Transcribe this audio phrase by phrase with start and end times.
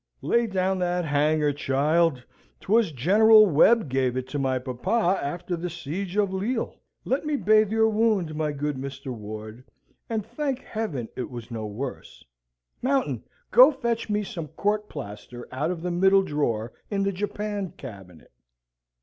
[0.23, 2.23] Lay down that hanger, child.
[2.59, 6.75] 'Twas General Webb gave it to my papa after the siege of Lille.
[7.05, 9.13] Let me bathe your wound, my good Mr.
[9.13, 9.63] Ward,
[10.09, 12.25] and thank Heaven it was no worse.
[12.81, 13.23] Mountain!
[13.51, 18.31] Go fetch me some court plaster out of the middle drawer in the japan cabinet.